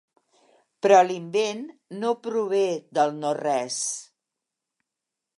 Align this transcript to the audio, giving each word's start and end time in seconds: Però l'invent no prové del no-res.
Però 0.85 1.01
l'invent 1.09 1.59
no 2.03 2.13
prové 2.27 2.61
del 2.99 3.13
no-res. 3.25 3.77